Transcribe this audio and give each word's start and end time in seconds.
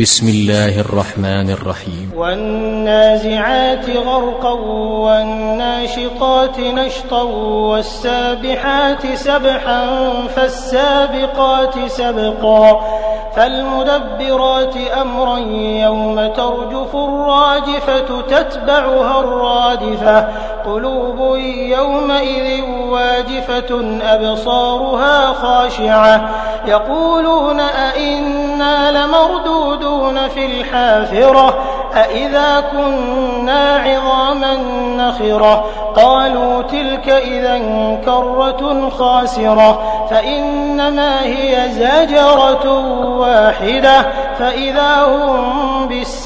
بسم 0.00 0.28
الله 0.28 0.80
الرحمن 0.80 1.50
الرحيم. 1.50 2.10
والنازعات 2.16 3.90
غرقا 3.90 4.52
والناشطات 5.04 6.60
نشطا 6.60 7.22
والسابحات 7.72 9.06
سبحا 9.14 9.86
فالسابقات 10.36 11.74
سبقا 11.86 12.80
فالمدبرات 13.36 14.76
أمرا 15.02 15.38
يوم 15.84 16.26
ترجف 16.26 16.94
الراجفة 16.94 18.20
تتبعها 18.20 19.20
الرادفة 19.20 20.28
قلوب 20.66 21.36
يومئذ 21.76 22.62
واجفة 22.90 23.98
أبصارها 24.02 25.32
خاشعة 25.32 26.30
يقولون 26.66 27.60
أئنا 27.60 28.77
لمردودون 30.08 30.28
في 30.28 30.46
الحافرة 30.46 31.58
أئذا 31.94 32.60
كنا 32.72 33.76
عظاما 33.76 34.56
نخرة؟ 34.96 35.64
قالوا 35.96 36.62
تلك 36.62 37.08
إذا 37.08 37.58
كرة 38.04 38.90
خاسرة 38.90 39.82
فإنما 40.10 41.22
هي 41.24 41.68
زجرة 41.70 42.70
واحدة 43.18 44.06
فإذا 44.38 45.04
هم 45.04 45.88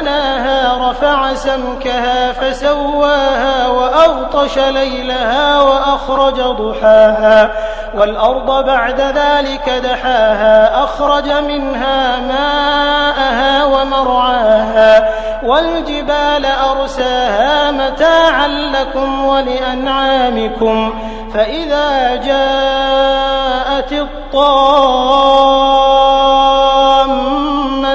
بناها 0.00 0.90
رفع 0.90 1.34
سمكها 1.34 2.32
فسواها 2.32 3.68
وأغطش 3.68 4.58
ليلها 4.58 5.60
وأخرج 5.60 6.40
ضحاها. 6.40 7.50
والأرض 7.94 8.64
بعد 8.64 9.00
ذلك 9.00 9.68
دحاها 9.84 10.84
أخرج 10.84 11.30
منها 11.30 12.20
ماءها 12.20 13.64
ومرعاها. 13.64 15.10
والجبال 15.44 16.46
أرساها 16.46 17.70
متاعا 17.70 18.48
لكم 18.48 19.24
ولأنعامكم. 19.24 20.94
فإذا 21.34 22.16
جاءت 22.16 23.92
الطامة 23.92 25.13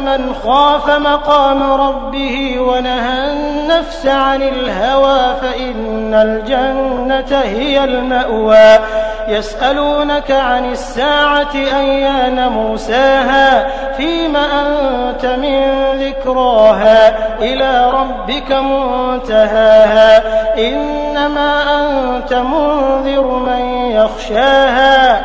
من 0.00 0.34
خاف 0.44 0.90
مقام 0.90 1.72
ربه 1.72 2.60
ونهى 2.60 3.30
النفس 3.30 4.06
عن 4.06 4.42
الهوى 4.42 5.34
فإن 5.40 6.14
الجنة 6.14 7.40
هي 7.40 7.84
المأوى. 7.84 8.78
يسألونك 9.28 10.30
عن 10.30 10.72
الساعة 10.72 11.54
أيان 11.54 12.48
موساها؟ 12.48 13.66
فيم 13.96 14.36
أنت 14.36 15.26
من 15.26 15.82
ذكراها؟ 15.98 17.14
إلى 17.42 17.90
ربك 17.90 18.52
منتهاها. 18.52 20.22
إنما 20.58 21.62
أنت 21.80 22.34
منذر 22.34 23.22
من 23.22 23.90
يخشاها. 23.90 25.24